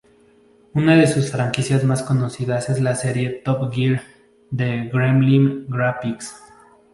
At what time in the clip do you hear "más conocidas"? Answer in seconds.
1.83-2.69